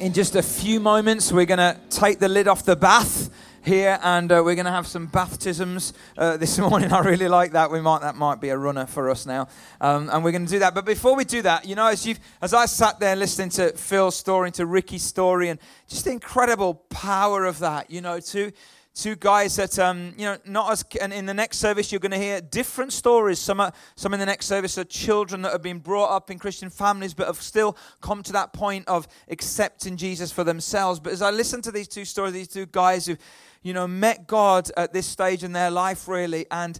In 0.00 0.12
just 0.12 0.36
a 0.36 0.42
few 0.42 0.78
moments, 0.78 1.32
we're 1.32 1.44
going 1.44 1.58
to 1.58 1.76
take 1.90 2.20
the 2.20 2.28
lid 2.28 2.46
off 2.46 2.64
the 2.64 2.76
bath 2.76 3.30
here, 3.64 3.98
and 4.04 4.30
uh, 4.30 4.42
we're 4.44 4.54
going 4.54 4.66
to 4.66 4.70
have 4.70 4.86
some 4.86 5.06
baptisms 5.06 5.92
uh, 6.16 6.36
this 6.38 6.56
morning. 6.56 6.92
I 6.92 7.00
really 7.00 7.26
like 7.26 7.50
that. 7.52 7.72
We 7.72 7.80
might 7.80 8.02
that 8.02 8.14
might 8.14 8.40
be 8.40 8.50
a 8.50 8.56
runner 8.56 8.86
for 8.86 9.10
us 9.10 9.26
now, 9.26 9.48
um, 9.80 10.08
and 10.12 10.22
we're 10.22 10.30
going 10.30 10.46
to 10.46 10.50
do 10.50 10.60
that. 10.60 10.72
But 10.72 10.84
before 10.84 11.16
we 11.16 11.24
do 11.24 11.42
that, 11.42 11.64
you 11.64 11.74
know, 11.74 11.88
as 11.88 12.06
you've, 12.06 12.20
as 12.40 12.54
I 12.54 12.66
sat 12.66 13.00
there 13.00 13.16
listening 13.16 13.50
to 13.50 13.72
Phil's 13.72 14.14
story, 14.14 14.48
and 14.48 14.54
to 14.54 14.66
Ricky's 14.66 15.02
story, 15.02 15.48
and 15.48 15.58
just 15.88 16.04
the 16.04 16.12
incredible 16.12 16.74
power 16.90 17.44
of 17.44 17.58
that, 17.58 17.90
you 17.90 18.00
know, 18.00 18.20
to 18.20 18.52
two 18.98 19.16
guys 19.16 19.56
that 19.56 19.78
um, 19.78 20.12
you 20.18 20.24
know 20.24 20.36
not 20.44 20.72
as 20.72 20.84
and 21.00 21.12
in 21.12 21.24
the 21.24 21.34
next 21.34 21.58
service 21.58 21.92
you're 21.92 22.00
going 22.00 22.12
to 22.12 22.18
hear 22.18 22.40
different 22.40 22.92
stories. 22.92 23.38
Some 23.38 23.60
are 23.60 23.72
some 23.94 24.12
in 24.12 24.20
the 24.20 24.26
next 24.26 24.46
service 24.46 24.76
are 24.76 24.84
children 24.84 25.42
that 25.42 25.52
have 25.52 25.62
been 25.62 25.78
brought 25.78 26.10
up 26.10 26.30
in 26.30 26.38
christian 26.38 26.68
families 26.68 27.14
but 27.14 27.26
have 27.26 27.40
still 27.40 27.76
come 28.00 28.22
to 28.24 28.32
that 28.32 28.52
point 28.52 28.86
of 28.88 29.06
accepting 29.28 29.96
jesus 29.96 30.32
for 30.32 30.44
themselves. 30.44 31.00
But 31.00 31.12
as 31.12 31.22
i 31.22 31.30
listen 31.30 31.62
to 31.62 31.70
these 31.70 31.88
two 31.88 32.04
stories 32.04 32.32
these 32.32 32.48
two 32.48 32.66
guys 32.66 33.06
who 33.06 33.16
you 33.62 33.72
know 33.72 33.86
met 33.86 34.26
god 34.26 34.70
at 34.76 34.92
this 34.92 35.06
stage 35.06 35.44
in 35.44 35.52
their 35.52 35.70
life 35.70 36.08
really 36.08 36.46
and 36.50 36.78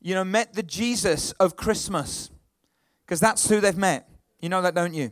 you 0.00 0.14
know 0.14 0.24
met 0.24 0.54
the 0.54 0.62
jesus 0.62 1.32
of 1.32 1.56
christmas 1.56 2.30
because 3.10 3.18
that's 3.18 3.48
who 3.48 3.60
they've 3.60 3.76
met. 3.76 4.08
You 4.38 4.48
know 4.48 4.62
that 4.62 4.76
don't 4.76 4.94
you? 4.94 5.10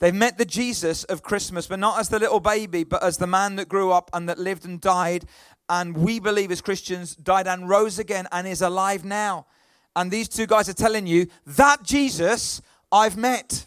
They've 0.00 0.12
met 0.12 0.36
the 0.36 0.44
Jesus 0.44 1.04
of 1.04 1.22
Christmas, 1.22 1.68
but 1.68 1.78
not 1.78 2.00
as 2.00 2.08
the 2.08 2.18
little 2.18 2.40
baby, 2.40 2.82
but 2.82 3.04
as 3.04 3.18
the 3.18 3.28
man 3.28 3.54
that 3.54 3.68
grew 3.68 3.92
up 3.92 4.10
and 4.12 4.28
that 4.28 4.36
lived 4.36 4.64
and 4.64 4.80
died 4.80 5.26
and 5.68 5.96
we 5.96 6.20
believe 6.20 6.50
as 6.50 6.60
Christians 6.60 7.16
died 7.16 7.46
and 7.46 7.68
rose 7.68 7.98
again 7.98 8.28
and 8.32 8.46
is 8.46 8.62
alive 8.62 9.04
now. 9.04 9.46
And 9.94 10.10
these 10.10 10.28
two 10.28 10.46
guys 10.46 10.68
are 10.68 10.74
telling 10.74 11.06
you 11.06 11.26
that 11.46 11.82
Jesus 11.82 12.60
I've 12.92 13.16
met. 13.16 13.66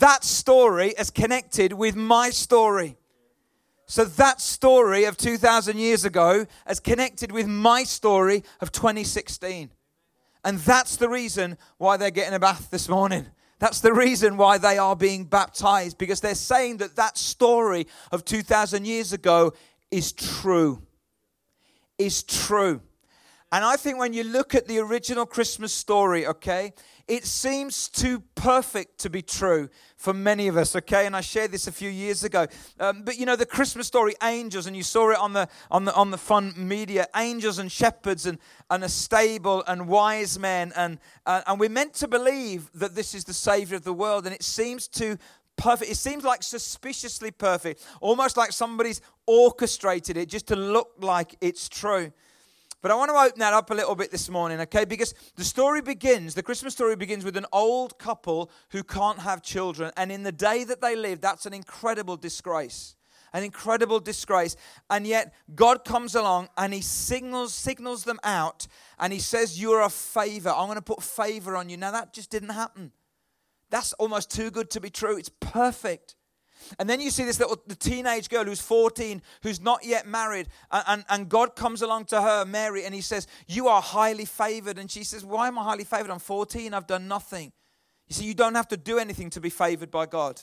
That 0.00 0.24
story 0.24 0.88
is 0.98 1.10
connected 1.10 1.72
with 1.72 1.96
my 1.96 2.30
story. 2.30 2.96
So 3.86 4.04
that 4.04 4.40
story 4.40 5.04
of 5.04 5.16
2,000 5.16 5.78
years 5.78 6.04
ago 6.04 6.46
is 6.68 6.78
connected 6.78 7.32
with 7.32 7.46
my 7.46 7.84
story 7.84 8.44
of 8.60 8.70
2016. 8.70 9.70
And 10.44 10.58
that's 10.58 10.96
the 10.96 11.08
reason 11.08 11.56
why 11.78 11.96
they're 11.96 12.10
getting 12.10 12.34
a 12.34 12.38
bath 12.38 12.70
this 12.70 12.88
morning. 12.88 13.26
That's 13.58 13.80
the 13.80 13.92
reason 13.92 14.36
why 14.36 14.58
they 14.58 14.78
are 14.78 14.94
being 14.94 15.24
baptized 15.24 15.98
because 15.98 16.20
they're 16.20 16.34
saying 16.34 16.76
that 16.78 16.96
that 16.96 17.18
story 17.18 17.86
of 18.12 18.24
2,000 18.24 18.86
years 18.86 19.12
ago 19.12 19.52
is 19.90 20.12
true. 20.12 20.82
Is 21.98 22.22
true. 22.22 22.80
And 23.50 23.64
I 23.64 23.76
think 23.76 23.98
when 23.98 24.12
you 24.12 24.24
look 24.24 24.54
at 24.54 24.68
the 24.68 24.78
original 24.78 25.24
Christmas 25.24 25.72
story, 25.72 26.26
okay, 26.26 26.74
it 27.08 27.24
seems 27.24 27.88
too 27.88 28.22
perfect 28.34 28.98
to 28.98 29.08
be 29.08 29.22
true 29.22 29.70
for 29.96 30.12
many 30.12 30.48
of 30.48 30.58
us, 30.58 30.76
okay? 30.76 31.06
And 31.06 31.16
I 31.16 31.22
shared 31.22 31.50
this 31.50 31.66
a 31.66 31.72
few 31.72 31.88
years 31.88 32.22
ago. 32.22 32.46
Um, 32.78 33.02
but 33.02 33.16
you 33.16 33.24
know, 33.24 33.36
the 33.36 33.46
Christmas 33.46 33.86
story, 33.86 34.14
angels, 34.22 34.66
and 34.66 34.76
you 34.76 34.82
saw 34.82 35.10
it 35.10 35.18
on 35.18 35.32
the 35.32 35.48
on 35.70 35.86
the 35.86 35.94
on 35.94 36.10
the 36.10 36.18
fun 36.18 36.52
media, 36.56 37.06
angels 37.16 37.58
and 37.58 37.72
shepherds 37.72 38.26
and 38.26 38.38
and 38.70 38.84
a 38.84 38.88
stable 38.90 39.64
and 39.66 39.88
wise 39.88 40.38
men, 40.38 40.70
and 40.76 40.98
uh, 41.24 41.40
and 41.46 41.58
we're 41.58 41.70
meant 41.70 41.94
to 41.94 42.06
believe 42.06 42.70
that 42.74 42.94
this 42.94 43.14
is 43.14 43.24
the 43.24 43.32
Savior 43.32 43.76
of 43.78 43.84
the 43.84 43.94
world, 43.94 44.26
and 44.26 44.34
it 44.34 44.42
seems 44.42 44.86
too 44.86 45.16
perfect. 45.58 45.90
It 45.90 45.96
seems 45.96 46.24
like 46.24 46.42
suspiciously 46.42 47.30
perfect, 47.30 47.84
almost 48.00 48.36
like 48.36 48.52
somebody's 48.52 49.02
orchestrated 49.26 50.16
it 50.16 50.28
just 50.28 50.46
to 50.46 50.56
look 50.56 50.92
like 51.00 51.36
it's 51.40 51.68
true. 51.68 52.12
But 52.80 52.92
I 52.92 52.94
want 52.94 53.10
to 53.10 53.16
open 53.16 53.40
that 53.40 53.52
up 53.52 53.70
a 53.70 53.74
little 53.74 53.96
bit 53.96 54.12
this 54.12 54.28
morning, 54.28 54.60
okay? 54.60 54.84
Because 54.84 55.12
the 55.34 55.42
story 55.42 55.82
begins, 55.82 56.34
the 56.34 56.44
Christmas 56.44 56.74
story 56.74 56.94
begins 56.94 57.24
with 57.24 57.36
an 57.36 57.46
old 57.52 57.98
couple 57.98 58.52
who 58.70 58.84
can't 58.84 59.18
have 59.18 59.42
children. 59.42 59.90
And 59.96 60.12
in 60.12 60.22
the 60.22 60.30
day 60.30 60.62
that 60.62 60.80
they 60.80 60.94
live, 60.94 61.20
that's 61.20 61.44
an 61.44 61.52
incredible 61.52 62.16
disgrace. 62.16 62.94
An 63.32 63.42
incredible 63.42 63.98
disgrace. 63.98 64.54
And 64.88 65.08
yet 65.08 65.34
God 65.56 65.84
comes 65.84 66.14
along 66.14 66.50
and 66.56 66.72
he 66.72 66.80
signals 66.80 67.52
signals 67.52 68.04
them 68.04 68.20
out 68.22 68.68
and 68.98 69.12
he 69.12 69.18
says, 69.18 69.60
You're 69.60 69.82
a 69.82 69.90
favor. 69.90 70.50
I'm 70.50 70.66
going 70.66 70.76
to 70.76 70.82
put 70.82 71.02
favor 71.02 71.56
on 71.56 71.68
you. 71.68 71.76
Now 71.76 71.90
that 71.90 72.14
just 72.14 72.30
didn't 72.30 72.50
happen. 72.50 72.92
That's 73.70 73.92
almost 73.94 74.30
too 74.30 74.50
good 74.50 74.70
to 74.70 74.80
be 74.80 74.90
true. 74.90 75.18
It's 75.18 75.30
perfect. 75.40 76.16
And 76.78 76.88
then 76.88 77.00
you 77.00 77.10
see 77.10 77.24
this 77.24 77.38
little 77.38 77.56
the 77.66 77.74
teenage 77.74 78.28
girl 78.28 78.44
who's 78.44 78.60
14, 78.60 79.22
who's 79.42 79.60
not 79.60 79.84
yet 79.84 80.06
married, 80.06 80.48
and, 80.70 80.84
and, 80.86 81.04
and, 81.08 81.28
God 81.28 81.54
comes 81.54 81.82
along 81.82 82.06
to 82.06 82.20
her, 82.20 82.44
Mary, 82.44 82.84
and 82.84 82.94
he 82.94 83.00
says, 83.00 83.26
You 83.46 83.68
are 83.68 83.80
highly 83.80 84.24
favored. 84.24 84.78
And 84.78 84.90
she 84.90 85.04
says, 85.04 85.24
Why 85.24 85.48
am 85.48 85.58
I 85.58 85.64
highly 85.64 85.84
favored? 85.84 86.10
I'm 86.10 86.18
14, 86.18 86.74
I've 86.74 86.86
done 86.86 87.08
nothing. 87.08 87.52
You 88.08 88.14
see, 88.14 88.24
you 88.24 88.34
don't 88.34 88.54
have 88.54 88.68
to 88.68 88.76
do 88.76 88.98
anything 88.98 89.30
to 89.30 89.40
be 89.40 89.50
favored 89.50 89.90
by 89.90 90.06
God. 90.06 90.42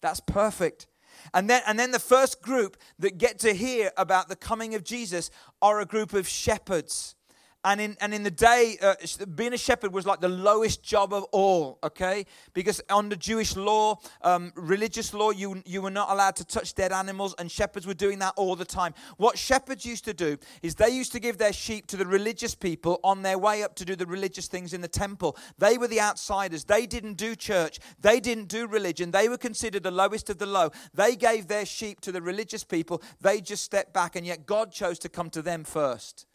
That's 0.00 0.20
perfect. 0.20 0.86
And 1.34 1.48
then, 1.48 1.62
and 1.66 1.78
then 1.78 1.90
the 1.90 1.98
first 1.98 2.42
group 2.42 2.76
that 2.98 3.18
get 3.18 3.38
to 3.40 3.52
hear 3.52 3.90
about 3.96 4.28
the 4.28 4.36
coming 4.36 4.74
of 4.74 4.84
Jesus 4.84 5.30
are 5.60 5.80
a 5.80 5.86
group 5.86 6.12
of 6.12 6.26
shepherds. 6.26 7.14
And 7.62 7.78
in, 7.78 7.96
and 8.00 8.14
in 8.14 8.22
the 8.22 8.30
day, 8.30 8.78
uh, 8.80 8.94
being 9.34 9.52
a 9.52 9.58
shepherd 9.58 9.92
was 9.92 10.06
like 10.06 10.20
the 10.20 10.30
lowest 10.30 10.82
job 10.82 11.12
of 11.12 11.24
all, 11.24 11.78
okay? 11.84 12.24
Because 12.54 12.80
under 12.88 13.16
Jewish 13.16 13.54
law, 13.54 13.98
um, 14.22 14.50
religious 14.56 15.12
law, 15.12 15.30
you, 15.30 15.62
you 15.66 15.82
were 15.82 15.90
not 15.90 16.10
allowed 16.10 16.36
to 16.36 16.44
touch 16.46 16.74
dead 16.74 16.90
animals, 16.90 17.34
and 17.38 17.50
shepherds 17.50 17.86
were 17.86 17.92
doing 17.92 18.18
that 18.20 18.32
all 18.36 18.56
the 18.56 18.64
time. 18.64 18.94
What 19.18 19.36
shepherds 19.36 19.84
used 19.84 20.06
to 20.06 20.14
do 20.14 20.38
is 20.62 20.74
they 20.74 20.88
used 20.88 21.12
to 21.12 21.20
give 21.20 21.36
their 21.36 21.52
sheep 21.52 21.86
to 21.88 21.98
the 21.98 22.06
religious 22.06 22.54
people 22.54 22.98
on 23.04 23.20
their 23.20 23.36
way 23.36 23.62
up 23.62 23.74
to 23.76 23.84
do 23.84 23.94
the 23.94 24.06
religious 24.06 24.46
things 24.46 24.72
in 24.72 24.80
the 24.80 24.88
temple. 24.88 25.36
They 25.58 25.76
were 25.76 25.88
the 25.88 26.00
outsiders. 26.00 26.64
They 26.64 26.86
didn't 26.86 27.14
do 27.14 27.34
church, 27.34 27.78
they 28.00 28.20
didn't 28.20 28.48
do 28.48 28.68
religion. 28.68 29.10
They 29.10 29.28
were 29.28 29.36
considered 29.36 29.82
the 29.82 29.90
lowest 29.90 30.30
of 30.30 30.38
the 30.38 30.46
low. 30.46 30.70
They 30.94 31.14
gave 31.14 31.46
their 31.46 31.66
sheep 31.66 32.00
to 32.00 32.12
the 32.12 32.22
religious 32.22 32.64
people, 32.64 33.02
they 33.20 33.42
just 33.42 33.64
stepped 33.64 33.92
back, 33.92 34.16
and 34.16 34.26
yet 34.26 34.46
God 34.46 34.72
chose 34.72 34.98
to 35.00 35.10
come 35.10 35.28
to 35.30 35.42
them 35.42 35.64
first. 35.64 36.26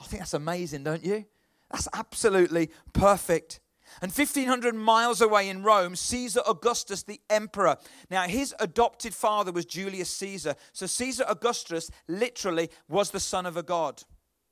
I 0.00 0.04
think 0.04 0.20
that's 0.20 0.34
amazing, 0.34 0.84
don't 0.84 1.04
you? 1.04 1.24
That's 1.70 1.88
absolutely 1.92 2.70
perfect. 2.92 3.60
And 4.02 4.12
1500 4.12 4.74
miles 4.74 5.20
away 5.20 5.48
in 5.48 5.62
Rome, 5.62 5.96
Caesar 5.96 6.40
Augustus, 6.46 7.02
the 7.02 7.20
emperor. 7.30 7.76
Now, 8.10 8.22
his 8.22 8.54
adopted 8.60 9.14
father 9.14 9.50
was 9.50 9.64
Julius 9.64 10.10
Caesar. 10.10 10.54
So, 10.72 10.86
Caesar 10.86 11.24
Augustus 11.28 11.90
literally 12.06 12.70
was 12.88 13.10
the 13.10 13.20
son 13.20 13.46
of 13.46 13.56
a 13.56 13.62
god, 13.62 14.02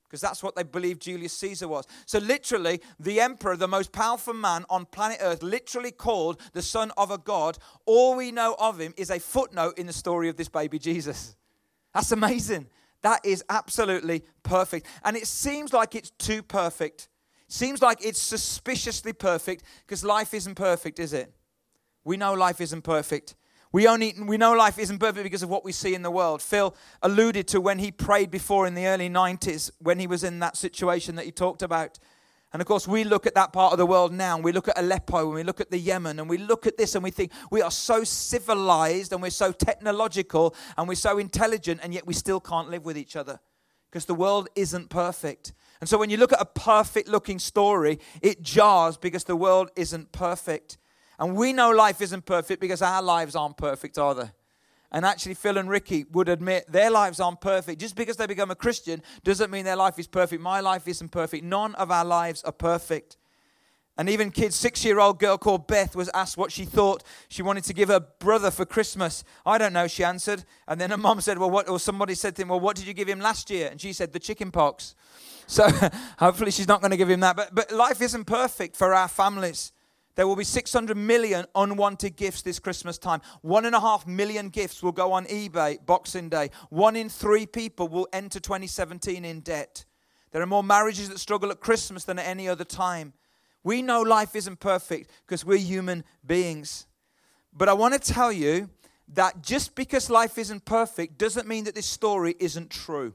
because 0.05 0.21
that's 0.21 0.43
what 0.43 0.56
they 0.56 0.62
believed 0.62 1.03
Julius 1.03 1.35
Caesar 1.35 1.69
was. 1.69 1.87
So, 2.06 2.19
literally, 2.19 2.81
the 2.99 3.21
emperor, 3.21 3.56
the 3.56 3.69
most 3.69 3.93
powerful 3.93 4.35
man 4.35 4.65
on 4.71 4.87
planet 4.87 5.19
Earth, 5.21 5.43
literally 5.43 5.93
called 5.93 6.41
the 6.53 6.62
son 6.62 6.91
of 6.97 7.11
a 7.11 7.19
god. 7.19 7.59
All 7.85 8.17
we 8.17 8.33
know 8.33 8.56
of 8.59 8.81
him 8.81 8.95
is 8.97 9.11
a 9.11 9.21
footnote 9.21 9.79
in 9.79 9.87
the 9.87 9.93
story 9.93 10.29
of 10.29 10.37
this 10.37 10.49
baby 10.49 10.79
Jesus. 10.79 11.37
That's 11.95 12.12
amazing. 12.12 12.69
That 13.03 13.25
is 13.25 13.45
absolutely 13.49 14.25
perfect. 14.43 14.87
And 15.05 15.17
it 15.17 15.27
seems 15.27 15.73
like 15.73 15.95
it's 15.95 16.11
too 16.11 16.43
perfect. 16.43 17.09
Seems 17.49 17.81
like 17.81 18.05
it's 18.05 18.21
suspiciously 18.21 19.12
perfect 19.12 19.65
because 19.87 20.05
life 20.05 20.34
isn't 20.34 20.57
perfect, 20.57 20.99
is 20.99 21.12
it? 21.12 21.33
We 22.05 22.17
know 22.17 22.35
life 22.35 22.61
isn't 22.61 22.83
perfect. 22.83 23.37
We 23.73 23.87
only 23.87 24.15
we 24.25 24.37
know 24.37 24.53
life 24.53 24.79
isn't 24.79 24.99
perfect 24.99 25.25
because 25.25 25.43
of 25.43 25.49
what 25.49 25.65
we 25.65 25.73
see 25.73 25.95
in 25.95 26.03
the 26.03 26.11
world. 26.11 26.41
Phil 26.41 26.75
alluded 27.03 27.47
to 27.49 27.61
when 27.61 27.79
he 27.79 27.93
prayed 27.93 28.31
before 28.31 28.67
in 28.67 28.75
the 28.75 28.87
early 28.87 29.11
90s 29.11 29.71
when 29.81 29.99
he 29.99 30.06
was 30.06 30.25
in 30.25 30.39
that 30.39 30.56
situation 30.56 31.17
that 31.17 31.25
he 31.25 31.33
talked 31.33 31.62
about. 31.62 31.99
And 32.56 32.62
of 32.62 32.67
course, 32.67 32.89
we 32.89 33.05
look 33.05 33.27
at 33.27 33.34
that 33.34 33.53
part 33.53 33.72
of 33.72 33.78
the 33.78 33.84
world 33.84 34.15
now, 34.15 34.34
and 34.34 34.43
we 34.43 34.50
look 34.50 34.67
at 34.67 34.78
Aleppo, 34.78 35.27
and 35.27 35.34
we 35.34 35.43
look 35.43 35.61
at 35.61 35.71
the 35.71 35.77
Yemen, 35.77 36.19
and 36.19 36.27
we 36.27 36.39
look 36.39 36.67
at 36.67 36.78
this, 36.78 36.94
and 36.94 37.05
we 37.05 37.11
think 37.11 37.31
we 37.50 37.61
are 37.61 37.71
so 37.71 38.03
civilized, 38.03 39.12
and 39.12 39.21
we're 39.21 39.28
so 39.28 39.53
technological, 39.53 40.55
and 40.78 40.89
we're 40.89 40.94
so 40.94 41.19
intelligent, 41.19 41.81
and 41.83 41.93
yet 41.93 42.06
we 42.06 42.15
still 42.15 42.41
can't 42.41 42.71
live 42.71 42.87
with 42.87 42.97
each 42.97 43.15
other 43.15 43.41
because 43.91 44.06
the 44.06 44.15
world 44.15 44.49
isn't 44.56 44.89
perfect. 44.89 45.53
And 45.83 45.89
so 45.91 45.99
when 45.99 46.09
you 46.09 46.17
look 46.17 46.33
at 46.33 46.41
a 46.41 46.47
perfect 46.47 47.09
looking 47.09 47.39
story, 47.39 47.99
it 48.22 48.41
jars 48.41 48.97
because 48.97 49.25
the 49.25 49.37
world 49.37 49.71
isn't 49.77 50.12
perfect. 50.12 50.78
And 51.19 51.37
we 51.37 51.53
know 51.53 51.69
life 51.73 52.00
isn't 52.00 52.25
perfect 52.25 52.62
because 52.62 52.81
our 52.81 53.03
lives 53.03 53.37
aren't 53.37 53.59
perfect, 53.59 53.97
they? 53.97 54.31
And 54.93 55.05
actually, 55.05 55.35
Phil 55.35 55.59
and 55.59 55.69
Ricky 55.69 56.05
would 56.12 56.29
admit 56.29 56.71
their 56.71 56.91
lives 56.91 57.21
aren't 57.21 57.41
perfect. 57.41 57.81
Just 57.81 57.97
because 57.97 58.17
they 58.17 58.27
become 58.27 58.50
a 58.50 58.55
Christian 58.55 59.03
doesn't 59.25 59.50
mean 59.50 59.65
their 59.65 59.77
life 59.77 59.99
is 59.99 60.06
perfect. 60.06 60.43
My 60.43 60.61
life 60.61 60.87
isn't 60.87 61.11
perfect. 61.11 61.44
None 61.44 61.75
of 61.75 61.91
our 61.91 62.05
lives 62.05 62.43
are 62.44 62.53
perfect. 62.53 63.17
And 63.99 64.11
even 64.11 64.31
kids, 64.31 64.55
six-year-old 64.56 65.19
girl 65.19 65.38
called 65.38 65.67
Beth 65.67 65.97
was 65.97 66.11
asked 66.12 66.37
what 66.37 66.53
she 66.53 66.67
thought 66.67 67.03
she 67.29 67.43
wanted 67.43 67.65
to 67.65 67.73
give 67.73 67.88
her 67.88 68.00
brother 68.00 68.50
for 68.50 68.67
Christmas. 68.67 69.25
I 69.47 69.56
don't 69.56 69.73
know, 69.73 69.87
she 69.87 70.05
answered. 70.05 70.44
And 70.69 70.79
then 70.79 70.91
her 70.91 70.99
mom 70.99 71.23
said, 71.23 71.39
"Well, 71.39 71.50
what?" 71.50 71.69
Or 71.69 71.81
somebody 71.81 72.15
said 72.15 72.37
to 72.37 72.43
him, 72.43 72.49
"Well, 72.49 72.61
what 72.61 72.77
did 72.77 72.87
you 72.87 72.93
give 72.93 73.09
him 73.09 73.21
last 73.21 73.49
year?" 73.49 73.69
And 73.71 73.81
she 73.81 73.94
said, 73.94 74.12
"The 74.12 74.19
chicken 74.19 74.50
pox." 74.50 74.94
So 75.47 75.67
hopefully 76.19 76.50
she's 76.50 76.69
not 76.69 76.82
going 76.82 76.91
to 76.91 76.97
give 76.99 77.09
him 77.09 77.21
that. 77.21 77.37
But 77.37 77.55
but 77.55 77.73
life 77.73 78.03
isn't 78.03 78.27
perfect 78.27 78.77
for 78.77 78.93
our 78.93 79.09
families. 79.09 79.73
There 80.17 80.27
will 80.27 80.35
be 80.35 80.45
600 80.45 80.97
million 80.97 81.45
unwanted 81.55 82.17
gifts 82.17 82.41
this 82.41 82.59
Christmas 82.59 82.97
time. 82.97 83.21
One 83.43 83.67
and 83.67 83.75
a 83.75 83.81
half 83.81 84.07
million 84.07 84.49
gifts 84.49 84.83
will 84.83 84.93
go 84.93 85.13
on 85.13 85.27
eBay 85.27 85.85
Boxing 85.85 86.31
Day. 86.31 86.51
One 86.71 86.97
in 86.97 87.11
three 87.11 87.47
people 87.47 87.87
will 87.87 88.09
enter 88.15 88.41
2017 88.41 89.25
in 89.27 89.41
debt. 89.41 89.85
There 90.33 90.43
are 90.43 90.47
more 90.47 90.65
marriages 90.65 91.11
that 91.11 91.19
struggle 91.19 91.51
at 91.51 91.61
Christmas 91.61 92.05
than 92.05 92.19
at 92.19 92.27
any 92.27 92.49
other 92.49 92.65
time. 92.65 93.13
We 93.63 93.83
know 93.83 94.01
life 94.01 94.35
isn't 94.35 94.59
perfect 94.59 95.11
because 95.27 95.45
we're 95.45 95.59
human 95.59 96.03
beings. 96.27 96.87
But 97.53 97.69
I 97.69 97.75
want 97.75 97.95
to 97.95 98.13
tell 98.13 98.33
you 98.33 98.71
that 99.09 99.43
just 99.43 99.75
because 99.75 100.09
life 100.09 100.39
isn't 100.39 100.65
perfect 100.65 101.19
doesn't 101.19 101.47
mean 101.47 101.65
that 101.65 101.75
this 101.75 101.87
story 101.87 102.35
isn't 102.39 102.71
true. 102.71 103.13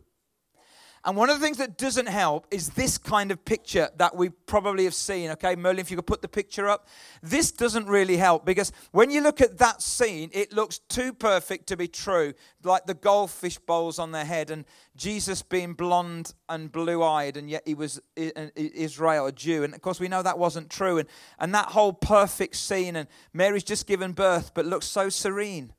And 1.04 1.18
one 1.18 1.32
of 1.32 1.40
the 1.40 1.44
things 1.44 1.58
that 1.58 1.78
doesn't 1.78 2.08
help 2.08 2.46
is 2.52 2.70
this 2.70 3.00
kind 3.00 3.32
of 3.32 3.44
picture 3.44 3.90
that 3.98 4.16
we 4.16 4.30
probably 4.30 4.84
have 4.84 4.94
seen. 4.94 5.32
Okay, 5.32 5.56
Merlin, 5.56 5.80
if 5.80 5.90
you 5.90 5.98
could 5.98 6.06
put 6.06 6.22
the 6.22 6.28
picture 6.28 6.70
up. 6.70 6.88
This 7.24 7.52
doesn't 7.52 7.88
really 7.88 8.18
help 8.18 8.46
because 8.46 8.72
when 8.92 9.10
you 9.10 9.22
look 9.22 9.42
at 9.42 9.58
that 9.58 9.82
scene, 9.82 10.30
it 10.32 10.54
looks 10.54 10.78
too 10.78 11.12
perfect 11.12 11.68
to 11.68 11.78
be 11.78 11.88
true. 11.88 12.34
Like 12.64 12.86
the 12.86 12.94
goldfish 12.94 13.58
bowls 13.58 13.98
on 13.98 14.12
their 14.12 14.26
head 14.26 14.52
and 14.52 14.64
Jesus 14.96 15.42
being 15.42 15.74
blonde 15.74 16.34
and 16.48 16.72
blue 16.72 17.02
eyed, 17.02 17.36
and 17.36 17.50
yet 17.50 17.64
he 17.66 17.74
was 17.74 18.00
uh, 18.20 18.48
Israel, 18.56 19.26
a 19.26 19.32
Jew. 19.32 19.64
And 19.64 19.74
of 19.74 19.82
course, 19.82 20.00
we 20.00 20.08
know 20.08 20.22
that 20.22 20.38
wasn't 20.38 20.70
true. 20.70 21.00
And, 21.00 21.10
and 21.40 21.56
that 21.56 21.70
whole 21.70 21.94
perfect 21.94 22.56
scene, 22.56 22.96
and 22.96 23.08
Mary's 23.34 23.64
just 23.64 23.88
given 23.88 24.12
birth 24.12 24.52
but 24.54 24.68
looks 24.68 24.86
so 24.86 25.10
serene 25.10 25.74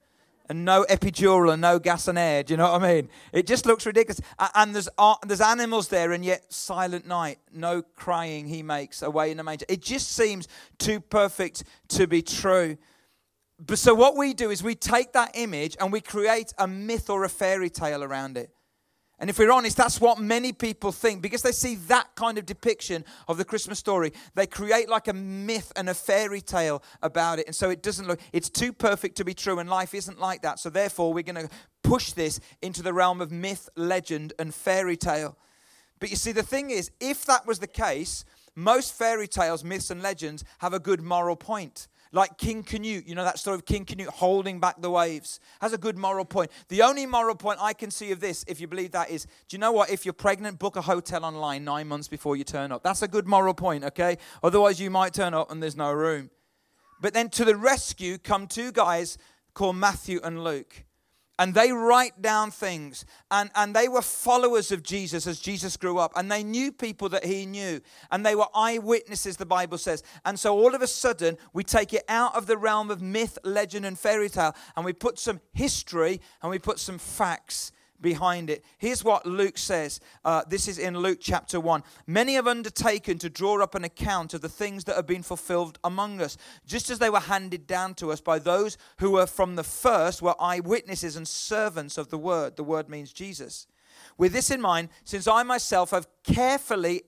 and 0.53 0.67
no 0.67 0.85
epidural 0.91 1.51
and 1.51 1.63
no 1.63 1.79
gas 1.79 2.09
and 2.09 2.19
air. 2.19 2.43
Do 2.43 2.53
you 2.53 2.59
know 2.59 2.73
what 2.73 2.83
I 2.83 2.95
mean? 2.95 3.09
It 3.33 3.47
just 3.47 3.65
looks 3.65 3.87
ridiculous. 3.87 4.21
And 4.55 4.75
there's 4.75 4.89
there's 5.27 5.41
animals 5.41 5.89
there, 5.89 6.13
and 6.13 6.23
yet 6.23 6.53
silent 6.53 7.07
night, 7.07 7.39
no 7.55 7.81
crying 7.81 8.47
he 8.47 8.63
makes 8.63 9.01
away 9.01 9.31
in 9.31 9.39
the 9.39 9.45
manger. 9.45 9.65
It 9.71 9.81
just 9.81 10.13
seems 10.13 10.49
too 10.79 11.01
perfect 11.01 11.65
to 11.89 12.07
be 12.07 12.21
true. 12.21 12.77
But 13.59 13.79
so 13.79 13.95
what 13.95 14.15
we 14.15 14.35
do 14.35 14.51
is 14.51 14.63
we 14.63 14.75
take 14.75 15.13
that 15.15 15.31
image 15.35 15.75
and 15.81 15.91
we 15.91 16.03
create 16.03 16.53
a 16.59 16.69
myth 16.69 17.09
or 17.09 17.25
a 17.25 17.31
fairy 17.31 17.71
tale 17.71 18.05
around 18.05 18.37
it. 18.37 18.51
And 19.23 19.31
if 19.31 19.39
we're 19.39 19.53
honest, 19.53 19.77
that's 19.77 20.01
what 20.01 20.19
many 20.19 20.53
people 20.53 20.91
think 20.91 21.23
because 21.23 21.43
they 21.43 21.53
see 21.53 21.77
that 21.87 22.09
kind 22.17 22.39
of 22.39 22.45
depiction 22.45 23.05
of 23.29 23.39
the 23.39 23.45
Christmas 23.45 23.79
story. 23.79 24.13
They 24.35 24.49
create 24.49 24.89
like 24.89 25.07
a 25.07 25.13
myth 25.13 25.73
and 25.77 25.89
a 25.89 25.95
fairy 25.95 26.41
tale 26.41 26.83
about 27.03 27.39
it. 27.39 27.47
And 27.47 27.55
so 27.55 27.71
it 27.71 27.85
doesn't 27.85 28.09
look, 28.09 28.19
it's 28.33 28.51
too 28.51 28.73
perfect 28.73 29.17
to 29.19 29.25
be 29.25 29.33
true, 29.33 29.61
and 29.61 29.71
life 29.71 29.95
isn't 29.95 30.19
like 30.19 30.43
that. 30.43 30.59
So 30.59 30.71
therefore, 30.71 31.15
we're 31.15 31.23
going 31.23 31.47
to 31.47 31.49
push 31.85 32.11
this 32.11 32.41
into 32.63 32.83
the 32.83 32.93
realm 32.93 33.21
of 33.21 33.31
myth, 33.31 33.69
legend, 33.77 34.33
and 34.41 34.53
fairy 34.53 34.97
tale. 34.97 35.39
But 36.01 36.11
you 36.11 36.17
see, 36.17 36.33
the 36.33 36.43
thing 36.43 36.71
is, 36.71 36.91
if 36.99 37.25
that 37.27 37.47
was 37.47 37.61
the 37.61 37.69
case, 37.69 38.25
most 38.57 38.93
fairy 38.93 39.29
tales, 39.29 39.63
myths, 39.63 39.93
and 39.93 40.03
legends 40.03 40.43
have 40.59 40.75
a 40.75 40.81
good 40.81 41.01
moral 41.01 41.37
point. 41.37 41.87
Like 42.15 42.37
King 42.37 42.63
Canute, 42.63 43.07
you 43.07 43.15
know 43.15 43.25
that 43.25 43.39
story 43.39 43.55
of 43.55 43.65
King 43.65 43.87
Canute 43.87 44.09
holding 44.09 44.61
back 44.61 44.83
the 44.83 44.91
waves, 44.91 45.41
has 45.63 45.73
a 45.73 45.79
good 45.79 45.97
moral 45.97 46.27
point. 46.27 46.51
The 46.69 46.83
only 46.83 47.07
moral 47.07 47.35
point 47.35 47.59
I 47.61 47.73
can 47.73 47.91
see 47.91 48.13
of 48.13 48.21
this, 48.21 48.45
if 48.47 48.61
you 48.61 48.69
believe 48.69 48.93
that, 48.93 49.11
is 49.11 49.25
do 49.25 49.57
you 49.57 49.59
know 49.59 49.73
what? 49.73 49.89
If 49.89 50.05
you're 50.05 50.13
pregnant, 50.13 50.59
book 50.59 50.77
a 50.77 50.83
hotel 50.83 51.25
online 51.25 51.65
nine 51.65 51.89
months 51.89 52.09
before 52.09 52.37
you 52.37 52.45
turn 52.45 52.71
up. 52.71 52.83
That's 52.83 53.01
a 53.01 53.09
good 53.09 53.27
moral 53.27 53.55
point, 53.55 53.83
okay? 53.85 54.19
Otherwise, 54.43 54.79
you 54.79 54.91
might 54.91 55.15
turn 55.15 55.33
up 55.33 55.51
and 55.51 55.63
there's 55.63 55.77
no 55.77 55.91
room. 55.91 56.29
But 57.01 57.15
then 57.15 57.31
to 57.31 57.47
the 57.47 57.57
rescue 57.57 58.19
come 58.19 58.47
two 58.47 58.73
guys 58.73 59.17
called 59.55 59.77
Matthew 59.77 60.21
and 60.23 60.45
Luke 60.45 60.85
and 61.43 61.55
they 61.55 61.73
write 61.73 62.23
down 62.23 62.53
things. 62.53 63.05
And, 63.33 63.51
and 63.57 63.75
they 63.75 63.89
were 63.89 64.01
followers 64.01 64.71
of 64.71 64.85
jesus 64.85 65.27
as 65.27 65.41
jesus 65.41 65.77
grew 65.77 65.99
up. 65.99 66.13
And 66.15 66.31
they 66.31 66.45
knew 66.45 66.71
people 66.71 67.09
that 67.09 67.25
he 67.25 67.47
knew. 67.47 67.81
And 68.13 68.25
they 68.25 68.37
were 68.37 68.47
eyewitnesses 68.55 69.37
the 69.37 69.45
bible 69.45 69.77
says. 69.77 70.05
And 70.25 70.39
so 70.39 70.57
all 70.57 70.73
of 70.73 70.83
a 70.83 70.87
sudden 70.87 71.37
we 71.53 71.65
take 71.65 71.93
it 71.95 72.05
out 72.09 72.37
of 72.37 72.47
the 72.47 72.57
realm 72.57 72.93
of 72.93 73.03
myth 73.03 73.39
legend 73.43 73.85
and 73.85 73.99
fairy 73.99 74.29
tale. 74.29 74.55
And 74.77 74.85
we 74.85 74.93
put 74.93 75.19
some 75.19 75.41
history 75.53 76.21
and 76.43 76.51
we 76.51 76.61
put 76.61 76.79
some 76.79 76.99
facts 76.99 77.73
behind 78.03 78.51
it. 78.51 78.65
Here's 78.79 79.05
what 79.05 79.25
Luke 79.25 79.57
says. 79.57 80.01
Uh, 80.25 80.43
this 80.49 80.69
is 80.69 80.79
in 80.79 80.99
Luke 80.99 81.19
chapter 81.21 81.59
1. 81.59 81.83
Many 82.07 82.35
have 82.35 82.47
undertaken 82.47 83.19
to 83.19 83.31
draw 83.31 83.63
up 83.63 83.75
an 83.75 83.85
account 83.85 84.35
of 84.35 84.41
the 84.41 84.49
things 84.49 84.85
that 84.85 84.97
have 84.97 85.07
been 85.07 85.23
fulfilled 85.23 85.79
among 85.85 86.21
us, 86.21 86.37
just 86.67 86.91
as 86.91 86.99
they 86.99 87.11
were 87.11 87.21
handed 87.21 87.67
down 87.67 87.95
to 87.95 88.13
us 88.13 88.21
by 88.21 88.39
those 88.39 88.77
who 88.99 89.13
were 89.13 89.27
from 89.27 89.57
the 89.57 89.65
first, 89.65 90.21
were 90.21 90.35
eyewitnesses 90.41 91.17
and 91.17 91.27
servants 91.27 91.97
of 91.97 92.09
the 92.11 92.19
word. 92.19 92.57
The 92.57 92.65
word 92.65 92.89
means 92.89 93.13
Jesus. 93.13 93.67
With 94.19 94.33
this 94.33 94.51
in 94.51 94.61
mind, 94.61 94.89
since 95.05 95.27
I 95.27 95.43
myself 95.43 95.91
have 95.91 96.07
carefully 96.23 97.03